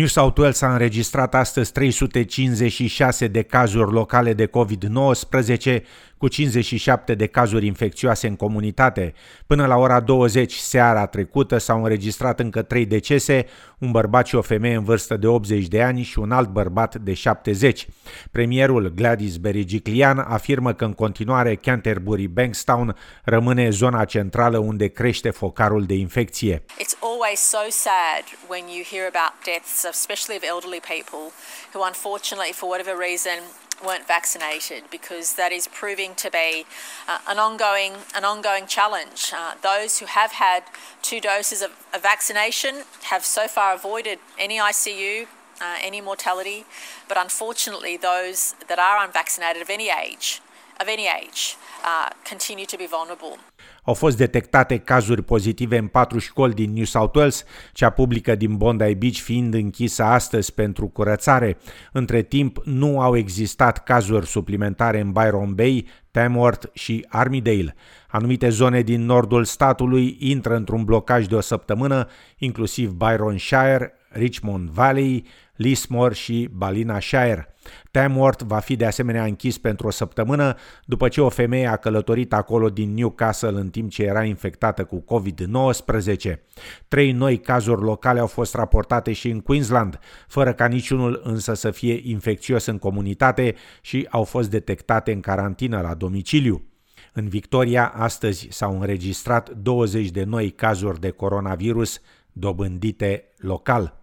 New 0.00 0.08
South 0.08 0.38
Wales 0.38 0.62
a 0.62 0.72
înregistrat 0.72 1.34
astăzi 1.34 1.72
356 1.72 3.26
de 3.26 3.42
cazuri 3.42 3.92
locale 3.92 4.34
de 4.34 4.46
COVID-19, 4.46 5.80
cu 6.20 6.28
57 6.28 7.14
de 7.14 7.26
cazuri 7.26 7.66
infecțioase 7.66 8.26
în 8.26 8.36
comunitate. 8.36 9.14
Până 9.46 9.66
la 9.66 9.76
ora 9.76 10.00
20 10.00 10.54
seara 10.54 11.06
trecută 11.06 11.58
s-au 11.58 11.82
înregistrat 11.82 12.40
încă 12.40 12.62
3 12.62 12.86
decese, 12.86 13.46
un 13.78 13.90
bărbat 13.90 14.26
și 14.26 14.34
o 14.34 14.42
femeie 14.42 14.74
în 14.74 14.84
vârstă 14.84 15.16
de 15.16 15.26
80 15.26 15.66
de 15.66 15.82
ani 15.82 16.02
și 16.02 16.18
un 16.18 16.32
alt 16.32 16.48
bărbat 16.48 16.96
de 16.96 17.14
70. 17.14 17.86
Premierul 18.30 18.92
Gladys 18.94 19.36
Berejiklian 19.36 20.18
afirmă 20.18 20.72
că 20.72 20.84
în 20.84 20.92
continuare 20.92 21.54
Canterbury 21.54 22.26
Bankstown 22.26 22.96
rămâne 23.24 23.70
zona 23.70 24.04
centrală 24.04 24.58
unde 24.58 24.88
crește 24.88 25.30
focarul 25.30 25.84
de 25.84 25.94
infecție. 25.94 26.62
It's 26.82 26.96
always 27.10 27.40
so 27.54 27.62
sad 27.68 28.24
when 28.48 28.64
you 28.74 28.82
hear 28.92 29.04
about 29.14 29.32
deaths, 29.50 29.76
especially 29.96 30.36
of 30.40 30.44
elderly 30.52 30.82
people 30.94 31.24
who 31.72 31.80
unfortunately 31.92 32.52
for 32.58 32.66
whatever 32.72 32.94
reason 33.08 33.38
weren't 33.84 34.06
vaccinated 34.06 34.84
because 34.90 35.34
that 35.34 35.52
is 35.52 35.68
proving 35.68 36.14
to 36.16 36.30
be 36.30 36.64
uh, 37.08 37.18
an 37.28 37.38
ongoing 37.38 37.92
an 38.14 38.24
ongoing 38.24 38.66
challenge. 38.66 39.32
Uh, 39.36 39.54
those 39.62 39.98
who 39.98 40.06
have 40.06 40.32
had 40.32 40.64
two 41.02 41.20
doses 41.20 41.62
of, 41.62 41.72
of, 41.94 42.02
vaccination 42.02 42.82
have 43.04 43.24
so 43.24 43.46
far 43.46 43.74
avoided 43.74 44.18
any 44.38 44.58
ICU, 44.58 45.26
uh, 45.60 45.76
any 45.82 46.00
mortality, 46.00 46.64
but 47.08 47.16
unfortunately, 47.16 47.96
those 47.96 48.54
that 48.68 48.78
are 48.78 49.04
unvaccinated 49.04 49.62
of 49.62 49.70
any 49.70 49.90
age, 49.90 50.40
of 50.80 50.88
any 50.88 51.06
age, 51.08 51.40
uh, 51.84 52.08
continue 52.28 52.64
to 52.64 52.76
be 52.76 52.86
vulnerable. 52.90 53.36
Au 53.82 53.94
fost 53.94 54.16
detectate 54.16 54.78
cazuri 54.78 55.22
pozitive 55.22 55.78
în 55.78 55.86
patru 55.86 56.18
școli 56.18 56.54
din 56.54 56.72
New 56.72 56.84
South 56.84 57.16
Wales, 57.16 57.44
cea 57.72 57.90
publică 57.90 58.34
din 58.34 58.56
Bondi 58.56 58.94
Beach 58.94 59.16
fiind 59.16 59.54
închisă 59.54 60.02
astăzi 60.02 60.52
pentru 60.54 60.86
curățare. 60.86 61.58
Între 61.92 62.22
timp, 62.22 62.58
nu 62.64 63.00
au 63.00 63.16
existat 63.16 63.82
cazuri 63.82 64.26
suplimentare 64.26 65.00
în 65.00 65.12
Byron 65.12 65.54
Bay, 65.54 65.86
Tamworth 66.10 66.66
și 66.72 67.06
Armidale. 67.08 67.74
Anumite 68.08 68.48
zone 68.48 68.80
din 68.80 69.04
nordul 69.04 69.44
statului 69.44 70.16
intră 70.18 70.54
într-un 70.54 70.84
blocaj 70.84 71.26
de 71.26 71.34
o 71.34 71.40
săptămână, 71.40 72.08
inclusiv 72.38 72.90
Byron 72.90 73.38
Shire, 73.38 73.94
Richmond 74.08 74.68
Valley, 74.68 75.26
Lismore 75.60 76.14
și 76.14 76.48
Balina 76.52 77.00
Shire. 77.00 77.54
Tamworth 77.90 78.42
va 78.42 78.58
fi 78.58 78.76
de 78.76 78.86
asemenea 78.86 79.24
închis 79.24 79.58
pentru 79.58 79.86
o 79.86 79.90
săptămână 79.90 80.56
după 80.84 81.08
ce 81.08 81.20
o 81.20 81.28
femeie 81.28 81.66
a 81.66 81.76
călătorit 81.76 82.32
acolo 82.32 82.70
din 82.70 82.94
Newcastle 82.94 83.48
în 83.48 83.68
timp 83.70 83.90
ce 83.90 84.02
era 84.02 84.24
infectată 84.24 84.84
cu 84.84 85.04
COVID-19. 85.04 86.34
Trei 86.88 87.12
noi 87.12 87.38
cazuri 87.38 87.82
locale 87.82 88.20
au 88.20 88.26
fost 88.26 88.54
raportate 88.54 89.12
și 89.12 89.28
în 89.28 89.40
Queensland, 89.40 89.98
fără 90.28 90.52
ca 90.52 90.66
niciunul 90.66 91.20
însă 91.24 91.54
să 91.54 91.70
fie 91.70 92.00
infecțios 92.02 92.66
în 92.66 92.78
comunitate 92.78 93.54
și 93.80 94.06
au 94.10 94.24
fost 94.24 94.50
detectate 94.50 95.12
în 95.12 95.20
carantină 95.20 95.80
la 95.80 95.94
domiciliu. 95.94 96.64
În 97.12 97.28
Victoria, 97.28 97.92
astăzi 97.96 98.48
s-au 98.50 98.80
înregistrat 98.80 99.50
20 99.50 100.10
de 100.10 100.24
noi 100.24 100.50
cazuri 100.50 101.00
de 101.00 101.10
coronavirus 101.10 102.00
dobândite 102.32 103.24
local. 103.36 103.99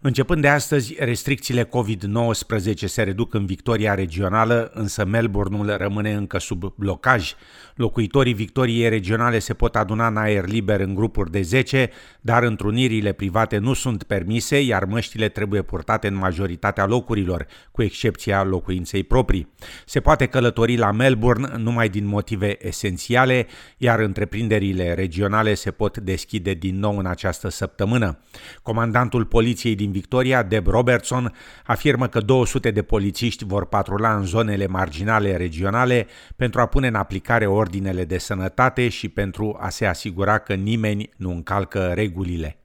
Începând 0.00 0.42
de 0.42 0.48
astăzi, 0.48 0.94
restricțiile 0.98 1.64
COVID-19 1.64 2.74
se 2.74 3.02
reduc 3.02 3.34
în 3.34 3.46
Victoria 3.46 3.94
regională, 3.94 4.70
însă 4.74 5.04
Melbourneul 5.04 5.76
rămâne 5.76 6.12
încă 6.12 6.38
sub 6.38 6.72
blocaj. 6.74 7.34
Locuitorii 7.74 8.32
Victoriei 8.32 8.88
regionale 8.88 9.38
se 9.38 9.54
pot 9.54 9.76
aduna 9.76 10.06
în 10.06 10.16
aer 10.16 10.46
liber 10.46 10.80
în 10.80 10.94
grupuri 10.94 11.30
de 11.30 11.42
10, 11.42 11.90
dar 12.20 12.42
întrunirile 12.42 13.12
private 13.12 13.58
nu 13.58 13.72
sunt 13.72 14.02
permise, 14.02 14.60
iar 14.60 14.84
măștile 14.84 15.28
trebuie 15.28 15.62
purtate 15.62 16.06
în 16.06 16.14
majoritatea 16.14 16.86
locurilor, 16.86 17.46
cu 17.72 17.82
excepția 17.82 18.42
locuinței 18.42 19.02
proprii. 19.02 19.52
Se 19.86 20.00
poate 20.00 20.26
călători 20.26 20.76
la 20.76 20.92
Melbourne 20.92 21.48
numai 21.56 21.88
din 21.88 22.06
motive 22.06 22.66
esențiale, 22.66 23.46
iar 23.76 23.98
întreprinderile 23.98 24.94
regionale 24.94 25.54
se 25.54 25.70
pot 25.70 25.98
deschide 25.98 26.54
din 26.54 26.78
nou 26.78 26.98
în 26.98 27.06
această 27.06 27.48
săptămână. 27.48 28.18
Comandantul 28.62 29.24
poliției 29.24 29.74
din 29.74 29.85
Victoria, 29.90 30.42
Deb 30.42 30.66
Robertson, 30.66 31.34
afirmă 31.64 32.08
că 32.08 32.20
200 32.20 32.70
de 32.70 32.82
polițiști 32.82 33.44
vor 33.44 33.66
patrula 33.66 34.16
în 34.16 34.24
zonele 34.24 34.66
marginale 34.66 35.36
regionale 35.36 36.06
pentru 36.36 36.60
a 36.60 36.66
pune 36.66 36.86
în 36.86 36.94
aplicare 36.94 37.46
ordinele 37.46 38.04
de 38.04 38.18
sănătate 38.18 38.88
și 38.88 39.08
pentru 39.08 39.56
a 39.60 39.68
se 39.68 39.86
asigura 39.86 40.38
că 40.38 40.54
nimeni 40.54 41.10
nu 41.16 41.30
încalcă 41.30 41.92
regulile. 41.94 42.56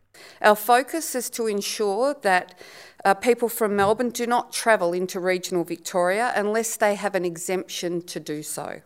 Our 0.41 0.55
focus 0.55 1.13
is 1.13 1.29
to 1.29 1.47
ensure 1.47 2.13
that 2.21 2.53
uh, 3.05 3.15
people 3.15 3.47
from 3.47 3.71
Melbourne 3.73 4.11
do 4.11 4.25
not 4.25 4.51
travel 4.51 4.93
into 4.93 5.19
regional 5.19 5.63
Victoria 5.63 6.33
unless 6.35 6.77
they 6.77 6.95
have 6.95 7.17
an 7.17 7.23
exemption 7.23 8.01
to 8.01 8.19
do 8.19 8.41
so. 8.41 8.81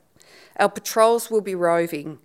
Our 0.60 0.70
patrols 0.70 1.30
will 1.30 1.42
be 1.42 1.56
roving. 1.56 2.20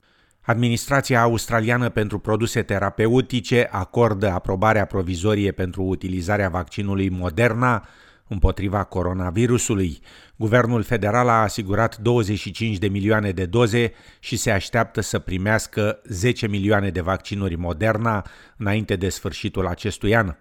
Administrația 0.50 1.20
australiană 1.22 1.88
pentru 1.88 2.18
produse 2.18 2.62
terapeutice 2.62 3.68
acordă 3.70 4.30
aprobarea 4.30 4.84
provizorie 4.84 5.52
pentru 5.52 5.82
utilizarea 5.82 6.48
vaccinului 6.48 7.08
Moderna 7.08 7.88
împotriva 8.30 8.84
coronavirusului. 8.84 10.00
Guvernul 10.36 10.82
federal 10.82 11.28
a 11.28 11.42
asigurat 11.42 11.96
25 11.96 12.78
de 12.78 12.88
milioane 12.88 13.30
de 13.30 13.46
doze 13.46 13.92
și 14.18 14.36
se 14.36 14.50
așteaptă 14.50 15.00
să 15.00 15.18
primească 15.18 16.00
10 16.04 16.46
milioane 16.46 16.90
de 16.90 17.00
vaccinuri 17.00 17.56
Moderna 17.56 18.26
înainte 18.56 18.96
de 18.96 19.08
sfârșitul 19.08 19.66
acestui 19.66 20.16
an. 20.16 20.34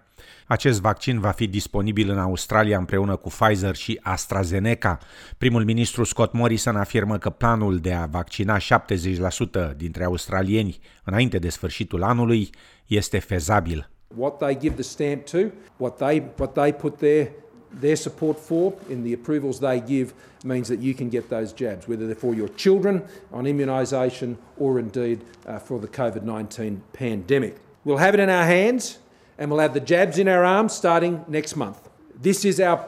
Acest 0.46 0.80
vaccin 0.80 1.20
va 1.20 1.30
fi 1.30 1.46
disponibil 1.46 2.10
în 2.10 2.18
Australia 2.18 2.78
împreună 2.78 3.16
cu 3.16 3.28
Pfizer 3.28 3.74
și 3.74 4.00
AstraZeneca. 4.02 4.98
Primul 5.38 5.64
ministru 5.64 6.04
Scott 6.04 6.32
Morrison 6.32 6.76
afirmă 6.76 7.18
că 7.18 7.30
planul 7.30 7.78
de 7.78 7.92
a 7.92 8.06
vaccina 8.06 8.56
70% 8.58 9.76
dintre 9.76 10.04
australieni 10.04 10.78
înainte 11.04 11.38
de 11.38 11.48
sfârșitul 11.48 12.02
anului 12.02 12.50
este 12.86 13.18
fezabil. 13.18 13.90
What 14.16 14.36
they 14.36 14.58
give 14.58 14.74
the 14.74 14.82
stamp 14.82 15.24
to, 15.24 15.38
what 15.76 15.96
they, 15.96 16.22
what 16.38 16.52
they 16.52 16.72
put 16.72 16.96
their, 16.96 17.30
their 17.72 17.96
support 17.96 18.38
for 18.38 18.76
in 18.88 19.04
the 19.04 19.12
approvals 19.12 19.60
they 19.60 19.80
give 19.80 20.12
means 20.44 20.68
that 20.68 20.80
you 20.80 20.94
can 20.94 21.08
get 21.08 21.28
those 21.28 21.52
jabs, 21.52 21.86
whether 21.86 22.06
they're 22.06 22.14
for 22.14 22.34
your 22.34 22.48
children 22.48 23.02
on 23.32 23.44
immunisation 23.44 24.36
or 24.58 24.78
indeed 24.78 25.20
uh, 25.46 25.58
for 25.58 25.78
the 25.78 25.88
COVID-19 25.88 26.80
pandemic. 26.92 27.56
We'll 27.84 27.98
have 27.98 28.14
it 28.14 28.20
in 28.20 28.28
our 28.28 28.44
hands 28.44 28.98
and 29.38 29.50
we'll 29.50 29.60
have 29.60 29.74
the 29.74 29.80
jabs 29.80 30.18
in 30.18 30.28
our 30.28 30.44
arms 30.44 30.72
starting 30.72 31.24
next 31.28 31.56
month. 31.56 31.88
This 32.20 32.44
is 32.44 32.60
our 32.60 32.84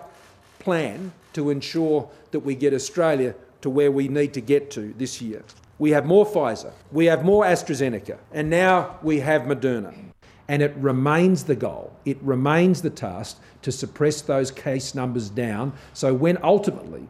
plan 0.58 1.12
to 1.32 1.50
ensure 1.50 2.10
that 2.30 2.40
we 2.40 2.54
get 2.54 2.74
Australia 2.74 3.34
to 3.62 3.70
where 3.70 3.90
we 3.90 4.08
need 4.08 4.34
to 4.34 4.40
get 4.40 4.70
to 4.72 4.92
this 4.98 5.22
year. 5.22 5.42
We 5.78 5.90
have 5.90 6.06
more 6.06 6.26
Pfizer, 6.26 6.72
we 6.92 7.06
have 7.06 7.24
more 7.24 7.44
AstraZeneca, 7.44 8.18
and 8.32 8.50
now 8.50 8.98
we 9.02 9.20
have 9.20 9.42
Moderna. 9.42 10.11
And 10.52 10.60
it 10.60 10.74
remains 10.76 11.44
the 11.44 11.56
goal, 11.56 11.96
it 12.04 12.18
remains 12.20 12.82
the 12.82 12.90
task 12.90 13.40
to 13.62 13.72
suppress 13.72 14.20
those 14.20 14.50
case 14.50 14.94
numbers 14.94 15.30
down 15.30 15.72
so 15.94 16.12
when 16.12 16.36
ultimately 16.42 17.08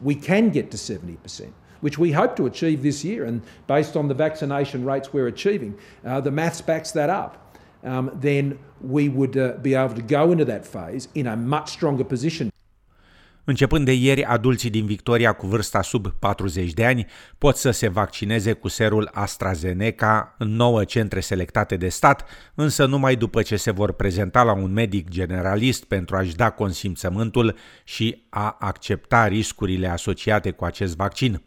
we 0.00 0.14
can 0.14 0.48
get 0.48 0.70
to 0.70 0.78
70%, 0.78 1.52
which 1.82 1.98
we 1.98 2.12
hope 2.12 2.34
to 2.36 2.46
achieve 2.46 2.82
this 2.82 3.04
year, 3.04 3.26
and 3.26 3.42
based 3.66 3.94
on 3.94 4.08
the 4.08 4.14
vaccination 4.14 4.86
rates 4.86 5.12
we're 5.12 5.26
achieving, 5.26 5.76
uh, 6.06 6.20
the 6.22 6.30
maths 6.30 6.62
backs 6.62 6.92
that 6.92 7.10
up 7.10 7.48
um, 7.84 8.10
then 8.14 8.58
we 8.80 9.08
would 9.08 9.36
uh, 9.36 9.52
be 9.62 9.74
able 9.74 9.94
to 9.94 10.02
go 10.02 10.32
into 10.32 10.44
that 10.44 10.66
phase 10.66 11.08
in 11.14 11.26
a 11.26 11.36
much 11.36 11.70
stronger 11.70 12.04
position. 12.04 12.50
Începând 13.48 13.84
de 13.84 13.92
ieri, 13.92 14.24
adulții 14.24 14.70
din 14.70 14.86
Victoria 14.86 15.32
cu 15.32 15.46
vârsta 15.46 15.82
sub 15.82 16.06
40 16.18 16.72
de 16.72 16.84
ani 16.84 17.06
pot 17.38 17.56
să 17.56 17.70
se 17.70 17.88
vaccineze 17.88 18.52
cu 18.52 18.68
serul 18.68 19.10
AstraZeneca 19.12 20.34
în 20.38 20.48
nouă 20.48 20.84
centre 20.84 21.20
selectate 21.20 21.76
de 21.76 21.88
stat, 21.88 22.28
însă 22.54 22.86
numai 22.86 23.16
după 23.16 23.42
ce 23.42 23.56
se 23.56 23.70
vor 23.70 23.92
prezenta 23.92 24.42
la 24.42 24.52
un 24.52 24.72
medic 24.72 25.08
generalist 25.08 25.84
pentru 25.84 26.16
a-și 26.16 26.36
da 26.36 26.50
consimțământul 26.50 27.56
și 27.84 28.24
a 28.28 28.56
accepta 28.58 29.26
riscurile 29.26 29.88
asociate 29.88 30.50
cu 30.50 30.64
acest 30.64 30.96
vaccin. 30.96 31.42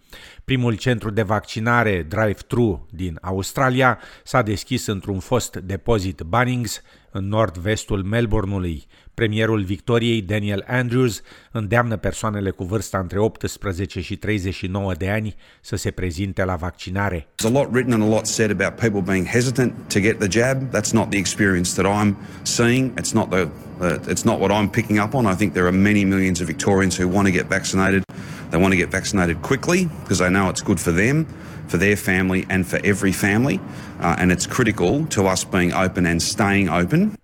Primul 0.45 0.75
centru 0.75 1.09
de 1.09 1.21
vaccinare 1.21 2.06
drive-thru 2.09 2.88
din 2.92 3.18
Australia 3.21 4.00
s-a 4.24 4.42
deschis 4.42 4.86
într-un 4.86 5.19
fost 5.19 5.56
depozit 5.56 6.21
Bunnings, 6.21 6.81
în 7.12 7.27
nord-vestul 7.27 8.04
Melbourneului. 8.04 8.86
Premierul 9.21 9.63
Victoriei, 9.63 10.21
Daniel 10.21 10.63
Andrews, 10.68 11.21
îndeamnă 11.51 11.97
persoanele 11.97 12.50
cu 12.50 12.63
vârsta 12.63 12.97
între 12.97 13.19
18 13.19 14.01
și 14.01 14.15
39 14.15 14.94
de 14.94 15.09
ani 15.09 15.35
să 15.62 15.75
se 15.75 15.91
prezinte 15.91 16.44
la 16.44 16.56
vaccinare. 16.56 17.27
There's 17.27 17.56
a 17.56 17.59
lot 17.59 17.71
written 17.71 17.94
and 17.94 18.03
a 18.03 18.15
lot 18.15 18.25
said 18.25 18.62
about 18.62 18.79
people 18.79 19.13
being 19.13 19.27
hesitant 19.27 19.73
to 19.94 20.00
get 20.00 20.19
the 20.19 20.39
jab. 20.39 20.57
That's 20.71 20.91
not 20.91 21.09
the 21.09 21.18
experience 21.18 21.81
that 21.81 21.85
I'm 21.85 22.15
seeing. 22.41 22.91
It's 22.97 23.13
not 23.13 23.29
the 23.29 23.47
uh, 23.79 24.12
it's 24.12 24.23
not 24.23 24.39
what 24.39 24.51
I'm 24.51 24.69
picking 24.69 25.00
up 25.00 25.13
on. 25.13 25.25
I 25.33 25.35
think 25.35 25.53
there 25.53 25.65
are 25.65 25.77
many 25.77 26.06
millions 26.06 26.41
of 26.41 26.47
Victorians 26.47 27.00
who 27.00 27.07
want 27.15 27.25
to 27.27 27.33
get 27.39 27.45
vaccinated. 27.50 28.01
They 28.50 28.59
want 28.62 28.71
to 28.73 28.79
get 28.83 28.91
vaccinated 28.91 29.35
quickly 29.41 29.81
because 30.01 30.19
they 30.23 30.29
know 30.29 30.50
it's 30.50 30.63
good 30.63 30.79
for 30.79 30.94
them 30.94 31.25
for 31.68 31.79
their 31.79 31.95
family 31.95 32.45
and 32.50 32.65
for 32.65 32.79
every 32.83 33.13
family. 33.13 33.59
Uh, 34.00 34.15
and 34.19 34.31
it's 34.31 34.47
critical 34.47 35.06
to 35.06 35.19
us 35.33 35.45
being 35.45 35.71
open 35.73 36.06
and 36.06 36.19
staying 36.21 36.69
open 36.69 37.15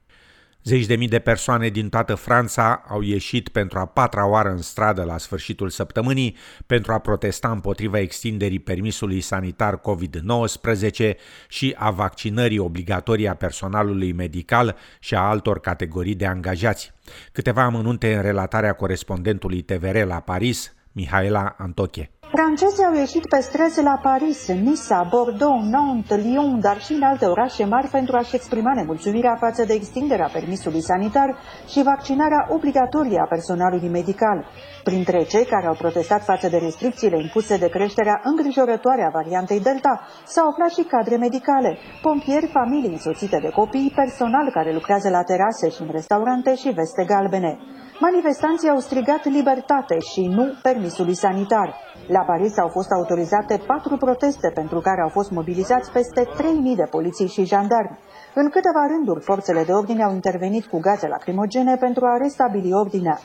Zeci 0.67 0.85
de 0.85 0.95
mii 0.95 1.07
de 1.07 1.19
persoane 1.19 1.69
din 1.69 1.89
toată 1.89 2.15
Franța 2.15 2.83
au 2.87 3.01
ieșit 3.01 3.49
pentru 3.49 3.79
a 3.79 3.85
patra 3.85 4.27
oară 4.27 4.49
în 4.49 4.61
stradă 4.61 5.03
la 5.03 5.17
sfârșitul 5.17 5.69
săptămânii 5.69 6.35
pentru 6.65 6.93
a 6.93 6.99
protesta 6.99 7.51
împotriva 7.51 7.99
extinderii 7.99 8.59
permisului 8.59 9.21
sanitar 9.21 9.79
COVID-19 9.79 11.11
și 11.47 11.75
a 11.77 11.91
vaccinării 11.91 12.57
obligatorii 12.57 13.27
a 13.27 13.33
personalului 13.33 14.11
medical 14.11 14.75
și 14.99 15.15
a 15.15 15.19
altor 15.19 15.59
categorii 15.59 16.15
de 16.15 16.25
angajați. 16.25 16.93
Câteva 17.31 17.63
amănunte 17.63 18.15
în 18.15 18.21
relatarea 18.21 18.73
corespondentului 18.73 19.61
TVR 19.61 20.03
la 20.03 20.19
Paris, 20.19 20.73
Mihaela 20.91 21.55
Antoche. 21.57 22.11
Francezii 22.37 22.85
au 22.85 22.95
ieșit 22.95 23.25
pe 23.25 23.39
străzi 23.39 23.81
la 23.81 23.99
Paris, 24.01 24.47
Nisa, 24.47 25.07
Bordeaux, 25.09 25.63
Nantes, 25.63 26.23
Lyon, 26.23 26.59
dar 26.59 26.81
și 26.81 26.93
în 26.93 27.01
alte 27.01 27.25
orașe 27.25 27.65
mari 27.65 27.87
pentru 27.87 28.15
a-și 28.17 28.35
exprima 28.35 28.73
nemulțumirea 28.73 29.35
față 29.39 29.63
de 29.65 29.73
extinderea 29.73 30.29
permisului 30.33 30.81
sanitar 30.81 31.29
și 31.67 31.83
vaccinarea 31.83 32.47
obligatorie 32.49 33.19
a 33.19 33.27
personalului 33.35 33.89
medical. 33.89 34.45
Printre 34.83 35.23
cei 35.23 35.45
care 35.45 35.67
au 35.67 35.73
protestat 35.73 36.23
față 36.23 36.47
de 36.49 36.57
restricțiile 36.57 37.21
impuse 37.21 37.57
de 37.57 37.69
creșterea 37.69 38.21
îngrijorătoare 38.23 39.03
a 39.03 39.15
variantei 39.19 39.59
Delta 39.59 40.01
s-au 40.25 40.47
aflat 40.47 40.71
și 40.71 40.83
cadre 40.83 41.15
medicale, 41.15 41.77
pompieri, 42.01 42.47
familii 42.47 42.91
însoțite 42.91 43.39
de 43.41 43.49
copii, 43.49 43.93
personal 43.95 44.51
care 44.51 44.73
lucrează 44.73 45.09
la 45.09 45.23
terase 45.23 45.69
și 45.69 45.81
în 45.81 45.89
restaurante 45.91 46.55
și 46.55 46.69
veste 46.69 47.03
galbene. 47.07 47.59
Manifestanții 47.99 48.69
au 48.69 48.79
strigat 48.79 49.25
libertate 49.25 49.97
și 49.99 50.27
nu 50.27 50.45
permisului 50.61 51.15
sanitar. 51.15 51.86
La 52.07 52.19
Paris 52.19 52.57
au 52.57 52.67
fost 52.67 52.91
autorizate 52.91 53.61
patru 53.67 53.97
proteste 53.97 54.51
pentru 54.53 54.79
care 54.79 55.01
au 55.01 55.09
fost 55.09 55.31
mobilizați 55.31 55.91
peste 55.91 56.21
3.000 56.23 56.75
de 56.75 56.87
poliții 56.89 57.27
și 57.27 57.45
jandarmi. 57.45 57.99
În 58.33 58.49
câteva 58.49 58.85
rânduri, 58.87 59.23
forțele 59.23 59.63
de 59.63 59.71
ordine 59.71 60.03
au 60.03 60.13
intervenit 60.13 60.65
cu 60.65 60.79
gaze 60.79 61.07
lacrimogene 61.07 61.75
pentru 61.75 62.05
a 62.05 62.17
restabili 62.17 62.73
ordinea. 62.73 63.19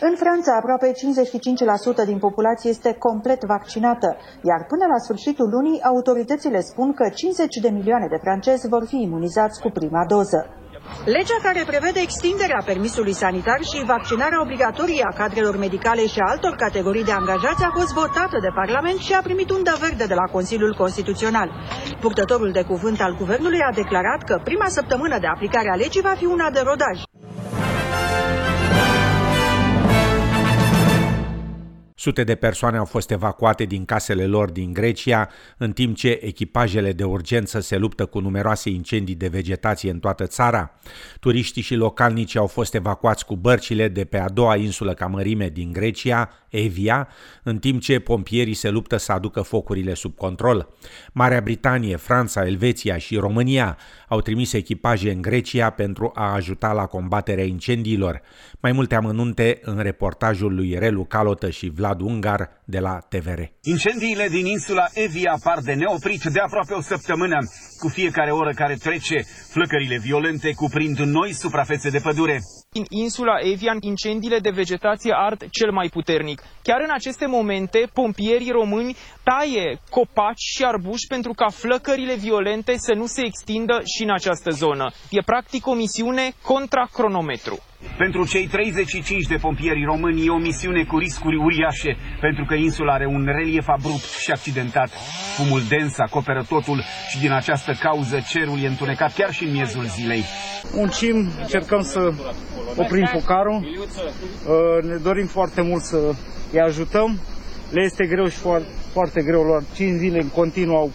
În 0.00 0.14
Franța, 0.16 0.56
aproape 0.56 0.92
55% 2.02 2.04
din 2.06 2.18
populație 2.18 2.70
este 2.70 2.94
complet 2.98 3.42
vaccinată, 3.44 4.16
iar 4.42 4.64
până 4.68 4.84
la 4.92 4.98
sfârșitul 4.98 5.48
lunii, 5.50 5.82
autoritățile 5.82 6.60
spun 6.60 6.92
că 6.92 7.08
50 7.08 7.56
de 7.56 7.68
milioane 7.68 8.06
de 8.10 8.18
francezi 8.22 8.68
vor 8.68 8.84
fi 8.86 9.02
imunizați 9.02 9.60
cu 9.60 9.70
prima 9.70 10.04
doză. 10.06 10.61
Legea 11.04 11.38
care 11.42 11.62
prevede 11.66 12.00
extinderea 12.00 12.62
permisului 12.64 13.12
sanitar 13.12 13.60
și 13.70 13.84
vaccinarea 13.84 14.40
obligatorie 14.40 15.02
a 15.10 15.16
cadrelor 15.16 15.56
medicale 15.56 16.06
și 16.06 16.18
a 16.18 16.30
altor 16.30 16.54
categorii 16.54 17.04
de 17.04 17.12
angajați 17.12 17.64
a 17.64 17.70
fost 17.78 17.92
votată 17.92 18.38
de 18.40 18.50
Parlament 18.54 18.98
și 18.98 19.12
a 19.14 19.22
primit 19.22 19.50
undă 19.50 19.76
verde 19.80 20.04
de 20.06 20.14
la 20.14 20.26
Consiliul 20.36 20.74
Constituțional. 20.74 21.48
Purtătorul 22.00 22.50
de 22.52 22.62
cuvânt 22.62 23.00
al 23.00 23.16
guvernului 23.18 23.60
a 23.60 23.74
declarat 23.74 24.22
că 24.22 24.40
prima 24.44 24.68
săptămână 24.68 25.18
de 25.18 25.26
aplicare 25.26 25.68
a 25.70 25.80
legii 25.82 26.06
va 26.08 26.14
fi 26.18 26.24
una 26.24 26.50
de 26.50 26.60
rodaj. 26.64 26.96
Sute 32.02 32.24
de 32.24 32.34
persoane 32.34 32.76
au 32.76 32.84
fost 32.84 33.10
evacuate 33.10 33.64
din 33.64 33.84
casele 33.84 34.26
lor 34.26 34.50
din 34.50 34.72
Grecia, 34.72 35.28
în 35.56 35.72
timp 35.72 35.96
ce 35.96 36.18
echipajele 36.22 36.92
de 36.92 37.04
urgență 37.04 37.60
se 37.60 37.76
luptă 37.76 38.06
cu 38.06 38.20
numeroase 38.20 38.70
incendii 38.70 39.14
de 39.14 39.28
vegetație 39.28 39.90
în 39.90 39.98
toată 39.98 40.26
țara. 40.26 40.70
Turiștii 41.20 41.62
și 41.62 41.74
localnici 41.74 42.36
au 42.36 42.46
fost 42.46 42.74
evacuați 42.74 43.26
cu 43.26 43.36
bărcile 43.36 43.88
de 43.88 44.04
pe 44.04 44.18
a 44.18 44.28
doua 44.28 44.56
insulă 44.56 44.94
ca 44.94 45.06
mărime 45.06 45.48
din 45.48 45.72
Grecia, 45.72 46.30
Evia, 46.52 47.08
în 47.42 47.58
timp 47.58 47.80
ce 47.80 47.98
pompierii 47.98 48.54
se 48.54 48.70
luptă 48.70 48.96
să 48.96 49.12
aducă 49.12 49.40
focurile 49.40 49.94
sub 49.94 50.16
control. 50.16 50.68
Marea 51.12 51.40
Britanie, 51.40 51.96
Franța, 51.96 52.46
Elveția 52.46 52.98
și 52.98 53.16
România 53.16 53.78
au 54.08 54.20
trimis 54.20 54.52
echipaje 54.52 55.10
în 55.10 55.22
Grecia 55.22 55.70
pentru 55.70 56.10
a 56.14 56.32
ajuta 56.32 56.72
la 56.72 56.86
combaterea 56.86 57.44
incendiilor. 57.44 58.20
Mai 58.60 58.72
multe 58.72 58.94
amănunte 58.94 59.60
în 59.62 59.78
reportajul 59.78 60.54
lui 60.54 60.78
Relu 60.78 61.04
Calotă 61.04 61.50
și 61.50 61.68
Vlad 61.68 62.00
Ungar 62.00 62.61
de 62.74 62.80
la 62.88 62.94
TVR. 63.12 63.40
Incendiile 63.74 64.28
din 64.28 64.46
insula 64.46 64.86
Evia 64.92 65.34
par 65.46 65.58
de 65.68 65.72
neoprit 65.72 66.22
de 66.22 66.40
aproape 66.40 66.74
o 66.74 66.80
săptămână. 66.80 67.38
Cu 67.80 67.88
fiecare 67.88 68.30
oră 68.30 68.52
care 68.60 68.74
trece, 68.74 69.18
flăcările 69.54 69.98
violente 69.98 70.50
cuprind 70.62 70.98
noi 70.98 71.32
suprafețe 71.32 71.90
de 71.90 71.98
pădure. 71.98 72.38
În 72.72 72.84
insula 72.88 73.36
Evian, 73.52 73.78
incendiile 73.80 74.38
de 74.38 74.50
vegetație 74.50 75.12
ard 75.26 75.40
cel 75.50 75.70
mai 75.72 75.88
puternic. 75.88 76.42
Chiar 76.62 76.80
în 76.86 76.92
aceste 76.98 77.26
momente, 77.26 77.80
pompierii 77.92 78.56
români 78.60 78.96
taie 79.28 79.80
copaci 79.90 80.44
și 80.54 80.64
arbuși 80.64 81.06
pentru 81.08 81.32
ca 81.32 81.48
flăcările 81.48 82.14
violente 82.14 82.74
să 82.76 82.92
nu 82.94 83.06
se 83.06 83.22
extindă 83.24 83.76
și 83.96 84.02
în 84.02 84.10
această 84.10 84.50
zonă. 84.50 84.86
E 85.10 85.20
practic 85.32 85.66
o 85.66 85.74
misiune 85.74 86.32
contra 86.42 86.84
cronometru. 86.92 87.58
Pentru 87.98 88.26
cei 88.26 88.46
35 88.46 89.26
de 89.26 89.36
pompieri 89.36 89.84
români 89.84 90.26
e 90.26 90.30
o 90.30 90.38
misiune 90.38 90.84
cu 90.84 90.98
riscuri 90.98 91.36
uriașe, 91.36 91.96
pentru 92.20 92.44
că 92.44 92.54
insula 92.54 92.92
are 92.92 93.06
un 93.06 93.24
relief 93.26 93.68
abrupt 93.68 94.10
și 94.20 94.30
accidentat. 94.30 94.90
Fumul 95.36 95.62
dens 95.68 95.98
acoperă 95.98 96.44
totul 96.48 96.82
și 97.10 97.18
din 97.18 97.32
această 97.32 97.72
cauză 97.80 98.22
cerul 98.28 98.58
e 98.62 98.66
întunecat 98.66 99.14
chiar 99.14 99.32
și 99.32 99.44
în 99.44 99.52
miezul 99.52 99.84
zilei. 99.84 100.24
Muncim, 100.74 101.30
încercăm 101.40 101.82
să 101.82 102.12
oprim 102.76 103.08
focarul, 103.12 103.56
uh, 103.56 104.88
ne 104.88 104.96
dorim 104.96 105.26
foarte 105.26 105.60
mult 105.60 105.82
să 105.82 106.14
îi 106.52 106.60
ajutăm. 106.60 107.20
Le 107.70 107.82
este 107.82 108.06
greu 108.06 108.26
și 108.28 108.36
foarte, 108.36 108.68
foarte 108.92 109.22
greu, 109.22 109.42
lor 109.42 109.64
5 109.74 109.98
zile 109.98 110.20
în 110.20 110.28
continuu 110.28 110.76
au 110.76 110.90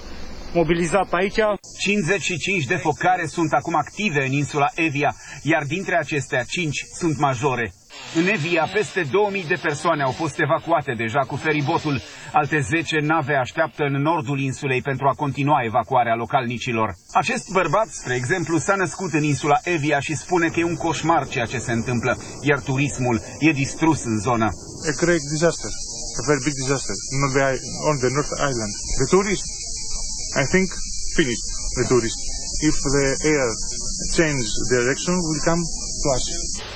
mobilizat 0.60 1.14
aici. 1.14 1.40
55 1.80 2.66
de 2.66 2.76
focare 2.76 3.26
sunt 3.26 3.52
acum 3.54 3.76
active 3.76 4.26
în 4.26 4.32
insula 4.32 4.70
Evia, 4.76 5.16
iar 5.42 5.64
dintre 5.64 5.96
acestea 5.98 6.44
5 6.44 6.78
sunt 7.00 7.18
majore. 7.18 7.74
În 8.16 8.26
Evia, 8.28 8.70
peste 8.74 9.02
2000 9.12 9.46
de 9.48 9.60
persoane 9.62 10.04
au 10.04 10.12
fost 10.12 10.40
evacuate 10.40 10.94
deja 11.04 11.20
cu 11.20 11.36
feribotul. 11.36 12.02
Alte 12.34 12.60
10 12.60 13.00
nave 13.00 13.36
așteaptă 13.36 13.84
în 13.84 13.96
nordul 14.02 14.40
insulei 14.40 14.82
pentru 14.82 15.06
a 15.08 15.20
continua 15.24 15.60
evacuarea 15.64 16.16
localnicilor. 16.16 16.90
Acest 17.22 17.46
bărbat, 17.52 17.88
spre 18.00 18.14
exemplu, 18.16 18.58
s-a 18.58 18.76
născut 18.76 19.12
în 19.14 19.24
insula 19.24 19.58
Evia 19.64 20.00
și 20.00 20.16
spune 20.16 20.48
că 20.48 20.60
e 20.60 20.64
un 20.64 20.76
coșmar 20.76 21.28
ceea 21.28 21.46
ce 21.46 21.58
se 21.58 21.72
întâmplă, 21.72 22.18
iar 22.42 22.60
turismul 22.60 23.22
e 23.40 23.52
distrus 23.52 24.04
în 24.04 24.18
zonă. 24.20 24.48
A 24.90 24.94
great 25.02 25.24
disaster, 25.34 25.72
a 26.20 26.22
very 26.30 26.42
big 26.46 26.56
disaster 26.64 26.96
on 27.24 27.30
the, 27.36 27.48
on 27.90 27.96
the 28.04 28.10
North 28.18 28.34
Island. 28.50 28.72
The 29.00 29.08
tourists, 29.14 29.57
I 30.36 30.46
think, 30.54 30.68
finish 31.16 31.40
the 31.78 31.86
tourists. 31.88 32.24
If 32.70 32.76
the 32.96 33.08
air 33.32 33.48
change 34.18 34.48
direction, 34.76 35.14
will 35.14 35.42
come 35.46 35.62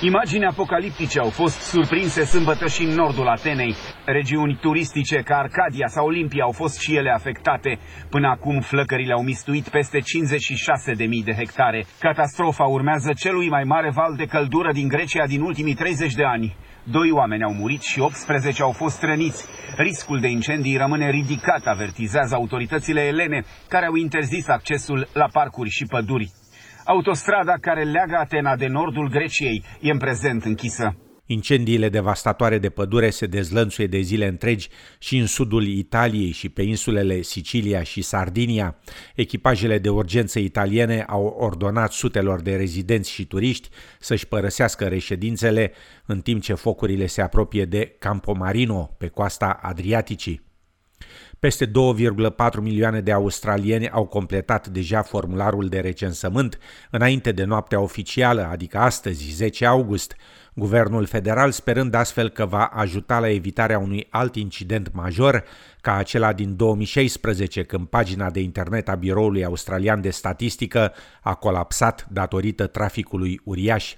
Imagini 0.00 0.46
apocaliptice 0.46 1.18
au 1.18 1.30
fost 1.30 1.60
surprinse 1.60 2.24
sâmbătă 2.24 2.66
și 2.66 2.82
în 2.82 2.94
nordul 2.94 3.28
Atenei. 3.28 3.74
Regiuni 4.04 4.58
turistice 4.60 5.16
ca 5.16 5.36
Arcadia 5.36 5.86
sau 5.86 6.06
Olimpia 6.06 6.42
au 6.44 6.52
fost 6.52 6.80
și 6.80 6.96
ele 6.96 7.10
afectate. 7.10 7.78
Până 8.10 8.28
acum 8.28 8.60
flăcările 8.60 9.12
au 9.12 9.22
mistuit 9.22 9.68
peste 9.68 9.98
56.000 9.98 11.24
de 11.24 11.32
hectare. 11.32 11.86
Catastrofa 11.98 12.64
urmează 12.64 13.12
celui 13.16 13.48
mai 13.48 13.64
mare 13.64 13.90
val 13.90 14.14
de 14.16 14.24
căldură 14.24 14.72
din 14.72 14.88
Grecia 14.88 15.26
din 15.26 15.40
ultimii 15.40 15.74
30 15.74 16.14
de 16.14 16.24
ani. 16.24 16.56
Doi 16.84 17.10
oameni 17.10 17.42
au 17.42 17.52
murit 17.52 17.82
și 17.82 18.00
18 18.00 18.62
au 18.62 18.72
fost 18.72 19.02
răniți. 19.02 19.46
Riscul 19.76 20.20
de 20.20 20.28
incendii 20.28 20.76
rămâne 20.76 21.10
ridicat, 21.10 21.66
avertizează 21.66 22.34
autoritățile 22.34 23.00
elene, 23.00 23.44
care 23.68 23.86
au 23.86 23.94
interzis 23.94 24.48
accesul 24.48 25.08
la 25.12 25.26
parcuri 25.32 25.70
și 25.70 25.84
păduri. 25.84 26.30
Autostrada 26.84 27.54
care 27.60 27.82
leagă 27.84 28.16
Atena 28.16 28.56
de 28.56 28.66
nordul 28.66 29.08
Greciei 29.08 29.64
e 29.80 29.90
în 29.90 29.98
prezent 29.98 30.44
închisă. 30.44 30.96
Incendiile 31.26 31.88
devastatoare 31.88 32.58
de 32.58 32.70
pădure 32.70 33.10
se 33.10 33.26
dezlănțuie 33.26 33.86
de 33.86 34.00
zile 34.00 34.26
întregi 34.26 34.68
și 34.98 35.16
în 35.16 35.26
sudul 35.26 35.66
Italiei 35.66 36.30
și 36.30 36.48
pe 36.48 36.62
insulele 36.62 37.22
Sicilia 37.22 37.82
și 37.82 38.02
Sardinia. 38.02 38.76
Echipajele 39.14 39.78
de 39.78 39.88
urgență 39.88 40.38
italiene 40.38 41.04
au 41.08 41.24
ordonat 41.24 41.92
sutelor 41.92 42.40
de 42.40 42.56
rezidenți 42.56 43.10
și 43.10 43.26
turiști 43.26 43.68
să-și 44.00 44.28
părăsească 44.28 44.84
reședințele 44.84 45.72
în 46.06 46.20
timp 46.20 46.42
ce 46.42 46.54
focurile 46.54 47.06
se 47.06 47.22
apropie 47.22 47.64
de 47.64 47.96
Campomarino, 47.98 48.94
pe 48.98 49.08
coasta 49.08 49.58
Adriaticii. 49.62 50.51
Peste 51.42 51.66
2,4 51.66 51.72
milioane 52.60 53.00
de 53.00 53.12
australieni 53.12 53.90
au 53.90 54.06
completat 54.06 54.68
deja 54.68 55.02
formularul 55.02 55.68
de 55.68 55.80
recensământ 55.80 56.58
înainte 56.90 57.32
de 57.32 57.44
noaptea 57.44 57.80
oficială, 57.80 58.48
adică 58.50 58.78
astăzi, 58.78 59.30
10 59.30 59.66
august, 59.66 60.16
guvernul 60.54 61.04
federal 61.04 61.50
sperând 61.50 61.94
astfel 61.94 62.28
că 62.28 62.46
va 62.46 62.64
ajuta 62.64 63.18
la 63.18 63.30
evitarea 63.30 63.78
unui 63.78 64.06
alt 64.10 64.36
incident 64.36 64.92
major 64.92 65.44
ca 65.80 65.94
acela 65.94 66.32
din 66.32 66.56
2016 66.56 67.62
când 67.62 67.86
pagina 67.86 68.30
de 68.30 68.40
internet 68.40 68.88
a 68.88 68.94
Biroului 68.94 69.44
Australian 69.44 70.00
de 70.00 70.10
Statistică 70.10 70.92
a 71.22 71.34
colapsat 71.34 72.06
datorită 72.10 72.66
traficului 72.66 73.40
uriaș. 73.44 73.94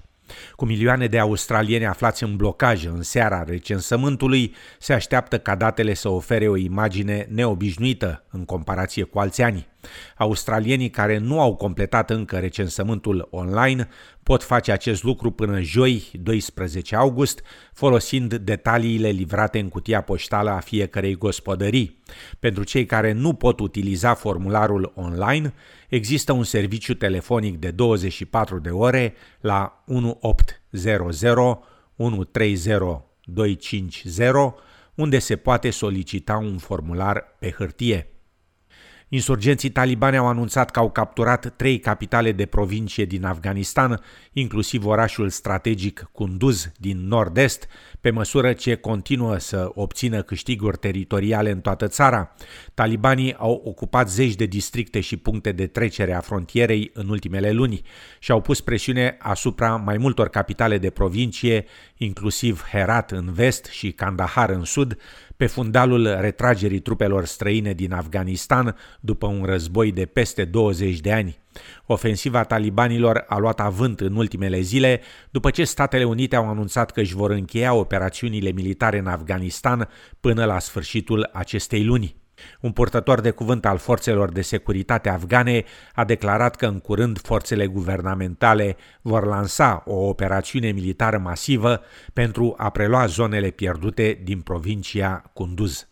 Cu 0.57 0.65
milioane 0.65 1.07
de 1.07 1.19
australieni 1.19 1.87
aflați 1.87 2.23
în 2.23 2.37
blocaj 2.37 2.85
în 2.85 3.03
seara 3.03 3.43
recensământului, 3.43 4.55
se 4.79 4.93
așteaptă 4.93 5.39
ca 5.39 5.55
datele 5.55 5.95
să 5.95 6.09
ofere 6.09 6.49
o 6.49 6.57
imagine 6.57 7.27
neobișnuită 7.31 8.25
în 8.31 8.45
comparație 8.45 9.03
cu 9.03 9.19
alți 9.19 9.43
ani. 9.43 9.73
Australienii 10.17 10.91
care 10.91 11.19
nu 11.19 11.41
au 11.41 11.55
completat 11.55 12.11
încă 12.11 12.37
recensământul 12.37 13.29
online 13.31 13.89
pot 14.23 14.43
face 14.43 14.73
acest 14.73 15.03
lucru 15.03 15.31
până 15.31 15.61
joi, 15.61 16.11
12 16.23 16.97
august, 16.97 17.43
folosind 17.73 18.35
detaliile 18.35 19.09
livrate 19.09 19.59
în 19.59 19.69
cutia 19.69 20.01
poștală 20.01 20.51
a 20.51 20.61
fiecărei 20.61 21.15
gospodării. 21.15 22.03
Pentru 22.39 22.65
cei 22.65 22.87
care 22.87 23.13
nu 23.13 23.33
pot 23.33 23.61
utiliza 23.61 24.15
formularul 24.15 24.93
online, 24.95 25.55
există 25.89 26.33
un 26.33 26.45
serviciu 26.45 26.95
telefonic 26.95 27.59
de 27.59 27.71
24 27.71 28.59
de 28.59 28.71
ore 28.71 29.15
la 29.41 29.85
1800 29.87 30.63
130 31.97 32.79
250, 33.25 34.55
unde 34.95 35.19
se 35.19 35.37
poate 35.37 35.71
solicita 35.71 36.37
un 36.37 36.59
formular 36.59 37.37
pe 37.39 37.51
hârtie. 37.51 38.14
Insurgenții 39.15 39.71
talibani 39.71 40.17
au 40.17 40.27
anunțat 40.27 40.71
că 40.71 40.79
au 40.79 40.91
capturat 40.91 41.53
trei 41.57 41.79
capitale 41.79 42.33
de 42.33 42.47
provincie 42.47 43.05
din 43.05 43.25
Afganistan, 43.25 44.01
inclusiv 44.33 44.87
orașul 44.87 45.29
strategic 45.29 46.09
Kunduz 46.13 46.73
din 46.79 47.07
nord-est, 47.07 47.67
pe 48.05 48.11
măsură 48.11 48.53
ce 48.53 48.75
continuă 48.75 49.39
să 49.39 49.71
obțină 49.75 50.23
câștiguri 50.23 50.79
teritoriale 50.79 51.51
în 51.51 51.61
toată 51.61 51.89
țara. 51.89 52.35
Talibanii 52.75 53.35
au 53.35 53.63
ocupat 53.65 54.11
zeci 54.11 54.35
de 54.35 54.45
districte 54.47 55.01
și 55.01 55.17
puncte 55.17 55.53
de 55.53 55.67
trecere 55.67 56.15
a 56.15 56.21
frontierei 56.21 56.91
în 56.95 57.09
ultimele 57.09 57.53
luni 57.53 57.83
și 58.19 58.31
au 58.31 58.41
pus 58.41 58.61
presiune 58.61 59.17
asupra 59.19 59.77
mai 59.77 59.97
multor 59.97 60.29
capitale 60.29 60.79
de 60.79 60.91
provincie, 60.91 61.65
inclusiv 61.97 62.65
Herat 62.71 63.11
în 63.11 63.33
vest 63.33 63.65
și 63.65 63.93
Kandahar 63.93 64.51
în 64.51 64.65
sud, 64.65 64.97
pe 65.37 65.47
fundalul 65.47 66.17
retragerii 66.21 66.81
trupelor 66.81 67.25
străine 67.25 67.73
din 67.73 67.93
Afganistan 67.93 68.77
după 69.01 69.27
un 69.27 69.45
război 69.45 69.93
de 69.93 70.07
peste 70.07 70.45
20 70.45 71.01
de 71.01 71.13
ani. 71.13 71.44
Ofensiva 71.87 72.43
talibanilor 72.43 73.25
a 73.29 73.39
luat 73.39 73.61
avânt 73.61 74.01
în 74.01 74.17
ultimele 74.17 74.61
zile 74.61 75.01
după 75.31 75.51
ce 75.51 75.65
Statele 75.65 76.05
Unite 76.05 76.37
au 76.37 76.49
anunțat 76.49 76.91
că 76.91 77.01
își 77.01 77.15
vor 77.15 77.31
încheia 77.31 77.75
operațiunile 77.75 78.51
militare 78.51 78.99
în 78.99 79.07
Afganistan 79.07 79.89
până 80.21 80.45
la 80.45 80.59
sfârșitul 80.59 81.29
acestei 81.33 81.85
luni. 81.85 82.23
Un 82.61 82.73
purtător 82.73 83.21
de 83.21 83.31
cuvânt 83.31 83.67
al 83.67 83.79
forțelor 83.79 84.33
de 84.33 84.43
securitate 84.43 85.09
afgane 85.09 85.65
a 85.95 86.05
declarat 86.05 86.57
că 86.57 86.67
în 86.67 86.79
curând 86.79 87.19
forțele 87.19 87.67
guvernamentale 87.67 88.77
vor 89.03 89.27
lansa 89.27 89.83
o 89.87 89.95
operațiune 89.95 90.71
militară 90.71 91.19
masivă 91.19 91.81
pentru 92.13 92.55
a 92.57 92.71
prelua 92.71 93.07
zonele 93.07 93.51
pierdute 93.51 94.21
din 94.25 94.41
provincia 94.41 95.31
Kunduz. 95.33 95.89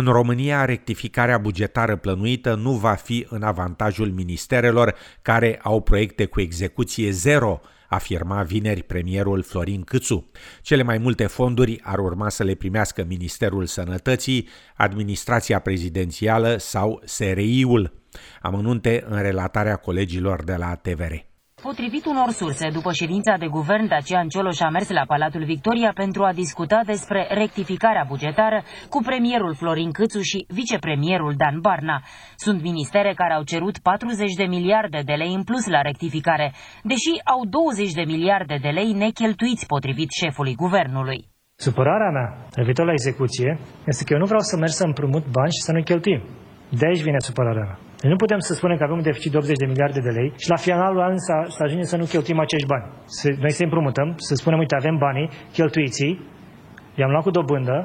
În 0.00 0.04
România, 0.04 0.64
rectificarea 0.64 1.38
bugetară 1.38 1.96
plănuită 1.96 2.54
nu 2.54 2.72
va 2.72 2.94
fi 2.94 3.26
în 3.28 3.42
avantajul 3.42 4.10
ministerelor 4.10 4.94
care 5.22 5.60
au 5.62 5.80
proiecte 5.80 6.26
cu 6.26 6.40
execuție 6.40 7.10
zero, 7.10 7.60
afirma 7.88 8.42
vineri 8.42 8.82
premierul 8.82 9.42
Florin 9.42 9.82
Câțu. 9.82 10.30
Cele 10.62 10.82
mai 10.82 10.98
multe 10.98 11.26
fonduri 11.26 11.80
ar 11.82 11.98
urma 11.98 12.28
să 12.28 12.42
le 12.42 12.54
primească 12.54 13.04
Ministerul 13.08 13.66
Sănătății, 13.66 14.48
Administrația 14.76 15.58
Prezidențială 15.58 16.56
sau 16.56 17.02
SRI-ul. 17.04 18.02
Amănunte 18.42 19.04
în 19.08 19.22
relatarea 19.22 19.76
colegilor 19.76 20.44
de 20.44 20.54
la 20.54 20.74
TVR. 20.74 21.27
Potrivit 21.62 22.04
unor 22.06 22.30
surse, 22.30 22.70
după 22.70 22.92
ședința 22.92 23.36
de 23.38 23.46
guvern, 23.46 23.88
Dacian 23.88 24.28
Cioloș 24.28 24.60
a 24.60 24.68
mers 24.68 24.88
la 24.88 25.04
Palatul 25.06 25.44
Victoria 25.44 25.92
pentru 25.94 26.22
a 26.24 26.32
discuta 26.32 26.80
despre 26.86 27.26
rectificarea 27.30 28.04
bugetară 28.08 28.62
cu 28.88 29.02
premierul 29.02 29.54
Florin 29.54 29.90
Câțu 29.90 30.20
și 30.20 30.44
vicepremierul 30.48 31.34
Dan 31.36 31.60
Barna. 31.60 32.02
Sunt 32.36 32.62
ministere 32.62 33.12
care 33.14 33.34
au 33.34 33.42
cerut 33.42 33.78
40 33.78 34.32
de 34.34 34.44
miliarde 34.44 35.00
de 35.04 35.12
lei 35.12 35.34
în 35.34 35.42
plus 35.42 35.66
la 35.66 35.80
rectificare, 35.80 36.52
deși 36.82 37.12
au 37.24 37.44
20 37.44 37.92
de 37.92 38.04
miliarde 38.06 38.58
de 38.62 38.68
lei 38.68 38.92
necheltuiți 38.92 39.66
potrivit 39.66 40.10
șefului 40.10 40.54
guvernului. 40.54 41.28
Supărarea 41.56 42.10
mea, 42.10 42.28
referitor 42.54 42.86
la 42.86 42.92
execuție, 42.92 43.58
este 43.86 44.04
că 44.04 44.12
eu 44.12 44.18
nu 44.18 44.26
vreau 44.26 44.40
să 44.40 44.56
merg 44.56 44.72
să 44.72 44.84
împrumut 44.84 45.24
bani 45.36 45.52
și 45.56 45.64
să 45.66 45.72
nu 45.72 45.82
cheltuim. 45.82 46.22
De 46.78 46.86
aici 46.86 47.02
vine 47.02 47.18
supărarea 47.18 47.62
mea. 47.62 47.87
Deci 48.00 48.10
nu 48.10 48.16
putem 48.16 48.38
să 48.38 48.54
spunem 48.54 48.76
că 48.76 48.84
avem 48.84 48.96
un 48.96 49.02
deficit 49.02 49.30
de 49.32 49.36
80 49.36 49.56
de 49.56 49.66
miliarde 49.66 50.00
de 50.00 50.12
lei 50.18 50.32
și 50.36 50.48
la 50.48 50.56
finalul 50.56 51.00
anului 51.00 51.20
să, 51.28 51.34
să 51.56 51.62
ajungem 51.62 51.88
să 51.92 51.96
nu 51.96 52.04
cheltuim 52.04 52.38
acești 52.38 52.66
bani. 52.66 52.86
Să, 53.04 53.26
noi 53.44 53.52
să 53.52 53.62
împrumutăm, 53.62 54.08
să 54.16 54.34
spunem, 54.34 54.58
uite, 54.58 54.74
avem 54.74 54.96
banii, 54.96 55.28
cheltuiți 55.52 56.18
i-am 56.98 57.10
luat 57.10 57.22
cu 57.22 57.30
dobândă, 57.30 57.76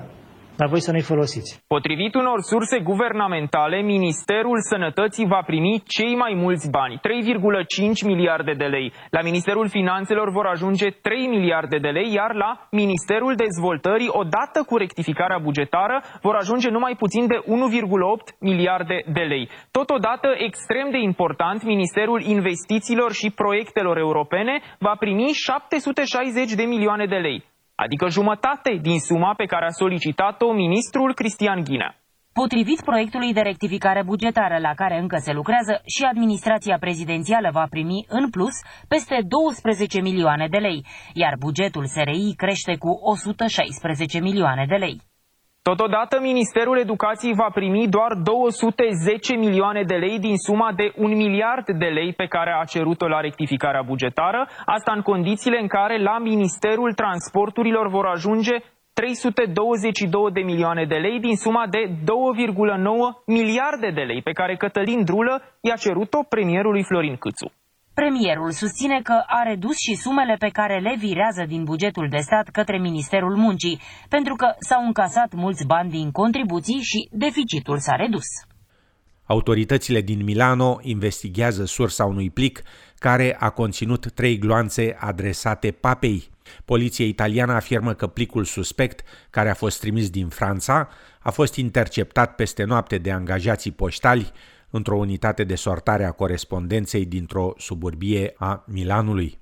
dar 0.56 0.68
voi 0.68 0.82
să 0.82 0.92
nu-i 0.92 1.02
folosiți. 1.02 1.64
Potrivit 1.68 2.14
unor 2.16 2.40
surse 2.42 2.80
guvernamentale, 2.80 3.82
Ministerul 3.82 4.60
Sănătății 4.72 5.28
va 5.28 5.42
primi 5.46 5.84
cei 5.88 6.16
mai 6.16 6.34
mulți 6.34 6.70
bani, 6.70 7.00
3,5 7.00 8.06
miliarde 8.06 8.54
de 8.54 8.66
lei. 8.66 8.94
La 9.10 9.22
Ministerul 9.22 9.68
Finanțelor 9.70 10.32
vor 10.32 10.46
ajunge 10.46 10.90
3 10.90 11.28
miliarde 11.28 11.78
de 11.78 11.88
lei, 11.88 12.14
iar 12.14 12.34
la 12.34 12.68
Ministerul 12.72 13.36
Dezvoltării, 13.36 14.10
odată 14.12 14.64
cu 14.66 14.78
rectificarea 14.78 15.38
bugetară, 15.38 16.02
vor 16.22 16.36
ajunge 16.36 16.70
numai 16.70 16.96
puțin 16.98 17.28
de 17.28 17.38
1,8 17.46 18.38
miliarde 18.40 18.98
de 19.14 19.22
lei. 19.22 19.50
Totodată, 19.72 20.28
extrem 20.38 20.92
de 20.92 20.98
important, 20.98 21.64
Ministerul 21.64 22.22
Investițiilor 22.22 23.12
și 23.12 23.32
Proiectelor 23.32 23.98
Europene 23.98 24.62
va 24.80 24.96
primi 25.00 25.32
760 25.34 26.54
de 26.54 26.64
milioane 26.64 27.06
de 27.06 27.16
lei 27.16 27.52
adică 27.86 28.06
jumătate 28.18 28.72
din 28.82 29.00
suma 29.00 29.34
pe 29.34 29.46
care 29.46 29.66
a 29.66 29.78
solicitat-o 29.82 30.54
ministrul 30.54 31.14
Cristian 31.14 31.64
Ghinea. 31.64 31.96
Potrivit 32.34 32.82
proiectului 32.82 33.34
de 33.34 33.40
rectificare 33.42 34.04
bugetară 34.04 34.58
la 34.58 34.74
care 34.74 35.00
încă 35.00 35.18
se 35.18 35.34
lucrează, 35.34 35.82
și 35.96 36.04
administrația 36.04 36.78
prezidențială 36.80 37.50
va 37.52 37.66
primi 37.70 38.06
în 38.08 38.30
plus 38.30 38.56
peste 38.88 39.18
12 39.28 40.02
milioane 40.02 40.48
de 40.48 40.58
lei, 40.58 40.86
iar 41.14 41.34
bugetul 41.40 41.86
SRI 41.86 42.34
crește 42.36 42.76
cu 42.78 42.90
116 43.02 44.20
milioane 44.20 44.66
de 44.68 44.76
lei. 44.76 45.02
Totodată, 45.70 46.20
Ministerul 46.22 46.78
Educației 46.78 47.34
va 47.34 47.50
primi 47.54 47.88
doar 47.88 48.14
210 48.24 49.36
milioane 49.36 49.84
de 49.84 49.96
lei 49.96 50.20
din 50.20 50.38
suma 50.38 50.72
de 50.76 50.94
1 50.96 51.16
miliard 51.16 51.66
de 51.66 51.86
lei 51.86 52.14
pe 52.14 52.26
care 52.26 52.52
a 52.62 52.64
cerut-o 52.64 53.08
la 53.08 53.20
rectificarea 53.20 53.82
bugetară, 53.82 54.48
asta 54.66 54.92
în 54.96 55.02
condițiile 55.02 55.60
în 55.62 55.68
care 55.68 56.02
la 56.02 56.18
Ministerul 56.18 56.94
Transporturilor 56.94 57.88
vor 57.90 58.06
ajunge 58.06 58.56
322 58.94 60.32
de 60.32 60.42
milioane 60.42 60.86
de 60.86 60.96
lei 60.96 61.20
din 61.20 61.36
suma 61.36 61.66
de 61.70 61.84
2,9 61.88 61.96
miliarde 63.26 63.90
de 63.90 64.02
lei 64.02 64.22
pe 64.22 64.32
care 64.32 64.56
Cătălin 64.56 65.04
Drulă 65.04 65.42
i-a 65.62 65.76
cerut-o 65.76 66.24
premierului 66.30 66.84
Florin 66.84 67.16
Câțu. 67.16 67.52
Premierul 67.94 68.52
susține 68.52 69.00
că 69.04 69.24
a 69.28 69.44
redus 69.44 69.78
și 69.78 69.96
sumele 69.96 70.36
pe 70.40 70.50
care 70.50 70.80
le 70.80 70.96
virează 70.98 71.44
din 71.48 71.64
bugetul 71.64 72.08
de 72.10 72.18
stat 72.18 72.50
către 72.50 72.80
Ministerul 72.80 73.36
Muncii, 73.36 73.82
pentru 74.10 74.36
că 74.36 74.48
s-au 74.60 74.86
încasat 74.86 75.34
mulți 75.34 75.66
bani 75.66 75.90
din 75.90 76.12
contribuții 76.12 76.80
și 76.82 77.10
deficitul 77.12 77.78
s-a 77.80 77.96
redus. 77.96 78.26
Autoritățile 79.26 80.02
din 80.02 80.24
Milano 80.24 80.80
investigează 80.82 81.66
sursa 81.66 82.06
unui 82.06 82.30
plic 82.30 82.64
care 83.00 83.36
a 83.40 83.50
conținut 83.50 84.12
trei 84.12 84.38
gloanțe 84.38 84.96
adresate 85.00 85.72
papei. 85.72 86.30
Poliția 86.66 87.06
italiană 87.06 87.54
afirmă 87.54 87.94
că 87.94 88.08
plicul 88.08 88.44
suspect, 88.44 89.02
care 89.30 89.50
a 89.50 89.54
fost 89.54 89.80
trimis 89.80 90.10
din 90.10 90.28
Franța, 90.28 90.90
a 91.20 91.32
fost 91.32 91.56
interceptat 91.56 92.36
peste 92.36 92.64
noapte 92.64 92.98
de 92.98 93.12
angajații 93.12 93.72
poștali 93.72 94.32
într-o 94.76 94.98
unitate 94.98 95.44
de 95.44 95.56
sortare 95.56 96.06
a 96.06 96.12
corespondenței 96.12 97.06
dintr-o 97.06 97.54
suburbie 97.58 98.34
a 98.38 98.64
Milanului. 98.68 99.40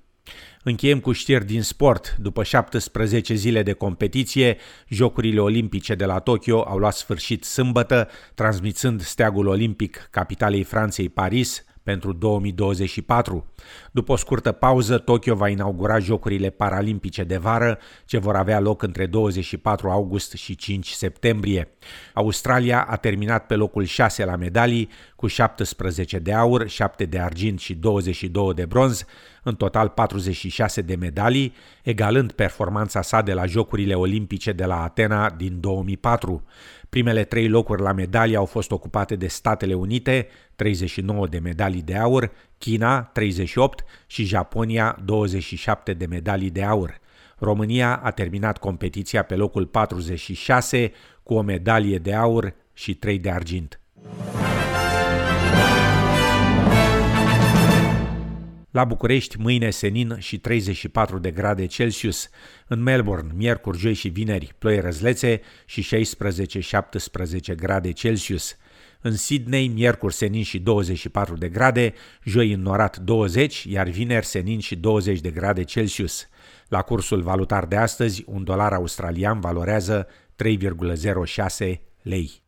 Încheiem 0.63 0.99
cu 0.99 1.11
știri 1.11 1.45
din 1.45 1.61
sport. 1.61 2.15
După 2.19 2.43
17 2.43 3.33
zile 3.33 3.63
de 3.63 3.73
competiție, 3.73 4.57
Jocurile 4.87 5.39
Olimpice 5.39 5.95
de 5.95 6.05
la 6.05 6.19
Tokyo 6.19 6.61
au 6.61 6.77
luat 6.77 6.93
sfârșit 6.93 7.43
sâmbătă, 7.43 8.07
transmițând 8.35 9.01
steagul 9.01 9.47
olimpic 9.47 10.07
capitalei 10.11 10.63
Franței 10.63 11.09
Paris 11.09 11.65
pentru 11.83 12.13
2024. 12.13 13.45
După 13.91 14.11
o 14.11 14.15
scurtă 14.15 14.51
pauză, 14.51 14.97
Tokyo 14.97 15.35
va 15.35 15.49
inaugura 15.49 15.99
Jocurile 15.99 16.49
Paralimpice 16.49 17.23
de 17.23 17.37
vară, 17.37 17.77
ce 18.05 18.17
vor 18.17 18.35
avea 18.35 18.59
loc 18.59 18.81
între 18.81 19.05
24 19.05 19.89
august 19.89 20.33
și 20.33 20.55
5 20.55 20.87
septembrie. 20.87 21.67
Australia 22.13 22.81
a 22.89 22.95
terminat 22.95 23.45
pe 23.45 23.55
locul 23.55 23.83
6 23.83 24.25
la 24.25 24.35
medalii, 24.35 24.89
cu 25.21 25.27
17 25.27 26.19
de 26.19 26.33
aur, 26.33 26.67
7 26.67 27.05
de 27.05 27.19
argint 27.19 27.59
și 27.59 27.75
22 27.75 28.53
de 28.53 28.65
bronz, 28.65 29.05
în 29.43 29.55
total 29.55 29.89
46 29.89 30.81
de 30.81 30.95
medalii, 30.95 31.53
egalând 31.83 32.31
performanța 32.31 33.01
sa 33.01 33.21
de 33.21 33.33
la 33.33 33.45
Jocurile 33.45 33.93
Olimpice 33.93 34.51
de 34.51 34.65
la 34.65 34.83
Atena 34.83 35.29
din 35.29 35.59
2004. 35.59 36.43
Primele 36.89 37.23
trei 37.23 37.47
locuri 37.47 37.81
la 37.81 37.91
medalii 37.91 38.35
au 38.35 38.45
fost 38.45 38.71
ocupate 38.71 39.15
de 39.15 39.27
Statele 39.27 39.73
Unite, 39.73 40.27
39 40.55 41.27
de 41.27 41.39
medalii 41.39 41.81
de 41.81 41.95
aur, 41.97 42.31
China, 42.57 43.01
38 43.01 43.83
și 44.07 44.23
Japonia, 44.23 44.97
27 45.05 45.93
de 45.93 46.05
medalii 46.05 46.49
de 46.49 46.63
aur. 46.63 46.99
România 47.37 47.95
a 48.03 48.11
terminat 48.11 48.57
competiția 48.57 49.23
pe 49.23 49.35
locul 49.35 49.65
46 49.65 50.91
cu 51.23 51.33
o 51.33 51.41
medalie 51.41 51.97
de 51.97 52.13
aur 52.13 52.53
și 52.73 52.93
3 52.93 53.19
de 53.19 53.31
argint. 53.31 53.79
La 58.71 58.83
București, 58.83 59.39
mâine 59.39 59.69
senin 59.69 60.15
și 60.19 60.39
34 60.39 61.19
de 61.19 61.31
grade 61.31 61.65
Celsius. 61.65 62.29
În 62.67 62.83
Melbourne, 62.83 63.31
miercuri, 63.35 63.77
joi 63.77 63.93
și 63.93 64.07
vineri, 64.07 64.53
ploi 64.57 64.79
răzlețe 64.79 65.41
și 65.65 66.05
16-17 67.51 67.55
grade 67.55 67.91
Celsius. 67.91 68.55
În 69.01 69.15
Sydney, 69.15 69.67
miercuri 69.67 70.13
senin 70.13 70.43
și 70.43 70.59
24 70.59 71.37
de 71.37 71.49
grade, 71.49 71.93
joi 72.23 72.51
înnorat 72.51 72.97
20, 72.97 73.63
iar 73.63 73.87
vineri 73.87 74.25
senin 74.25 74.59
și 74.59 74.75
20 74.75 75.19
de 75.19 75.29
grade 75.29 75.63
Celsius. 75.63 76.27
La 76.67 76.81
cursul 76.81 77.21
valutar 77.21 77.65
de 77.65 77.75
astăzi, 77.75 78.23
un 78.27 78.43
dolar 78.43 78.73
australian 78.73 79.39
valorează 79.39 80.07
3,06 80.35 81.81
lei. 82.01 82.41